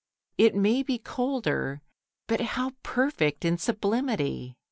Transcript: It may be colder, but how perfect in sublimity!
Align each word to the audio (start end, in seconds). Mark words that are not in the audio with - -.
It 0.35 0.55
may 0.55 0.81
be 0.81 0.97
colder, 0.97 1.83
but 2.25 2.41
how 2.41 2.71
perfect 2.81 3.45
in 3.45 3.59
sublimity! 3.59 4.57